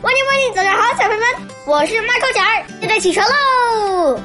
[0.00, 4.20] 欢迎欢迎，早上好，小朋友们，我是马口儿，现在起床喽。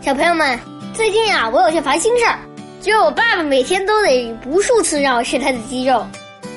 [0.00, 0.58] 小朋友们，
[0.94, 2.38] 最近呀，我有些烦心事儿，
[2.80, 6.06] 就是我爸爸每天都得无数次让我吃他的肌肉，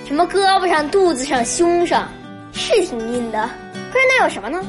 [0.08, 2.10] 什么胳膊上、肚子上、胸上，
[2.54, 3.50] 是挺硬的。
[3.92, 4.64] 可是那有什么呢？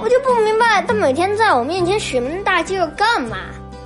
[0.00, 3.38] 我就不明白他每天在我面前使那么大肌肉干嘛？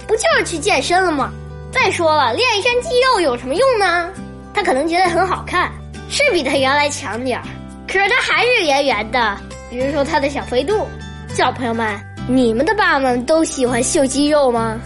[0.07, 1.33] 不就是去健身了吗？
[1.73, 4.11] 再说了，练一身肌肉有什么用呢？
[4.53, 5.73] 他可能觉得很好看，
[6.11, 7.45] 是比他原来强点儿，
[7.89, 9.37] 可是它还是圆圆的。
[9.71, 10.87] 比如说他的小肥肚。
[11.35, 11.99] 小朋友们，
[12.29, 14.79] 你们的爸爸们都喜欢秀肌肉吗？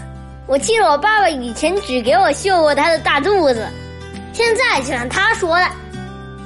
[0.45, 3.67] 我记得我爸爸以前只给我秀过他的大肚子，
[4.33, 5.65] 现在就像他说的，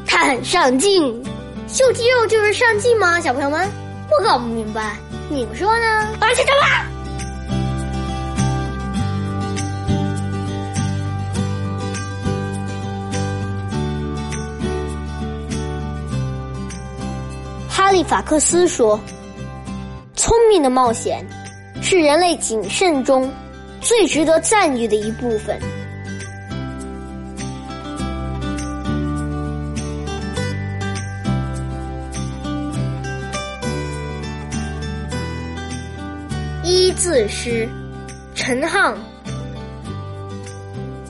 [0.05, 1.23] 他很上进。
[1.67, 3.19] 秀肌肉就是上进吗？
[3.19, 3.67] 小朋友们，
[4.11, 4.95] 我搞不明白，
[5.29, 6.07] 你们说呢？
[6.19, 6.86] 打起来吧！
[17.87, 18.99] 哈利法克斯说
[20.13, 21.25] ：“聪明的冒险
[21.81, 23.31] 是人类谨慎中
[23.79, 25.57] 最值得赞誉的一部分。”
[36.65, 37.69] 一字诗，
[38.35, 38.93] 陈沆。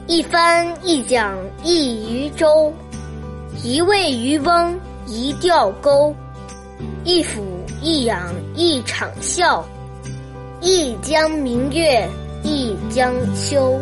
[0.05, 2.71] 一帆一桨一渔舟，
[3.63, 6.15] 一位渔翁一钓钩。
[7.07, 7.41] 一俯
[7.81, 9.65] 一仰一场笑，
[10.59, 12.05] 一江明月
[12.43, 13.79] 一江秋。